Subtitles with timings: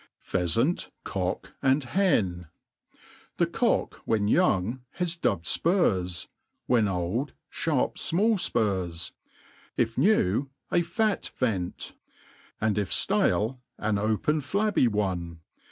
[0.19, 2.47] Pheafant, Cock and Hen.
[3.37, 6.25] The cock, when young, has dubbed fpurs;
[6.65, 9.11] when old, (harp' fmall fpurs;
[9.77, 11.93] if new, a fat yent;
[12.59, 15.41] and if ftale, an open flab^by one.